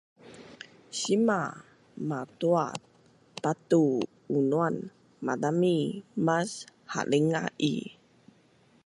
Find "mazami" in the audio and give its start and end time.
5.25-5.77